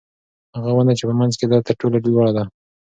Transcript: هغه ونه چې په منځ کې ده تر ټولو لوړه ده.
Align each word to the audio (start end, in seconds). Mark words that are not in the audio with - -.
هغه 0.55 0.71
ونه 0.73 0.93
چې 0.97 1.03
په 1.09 1.13
منځ 1.19 1.33
کې 1.39 1.45
ده 1.51 1.57
تر 1.67 1.73
ټولو 1.79 1.97
لوړه 2.13 2.31
ده. 2.37 2.43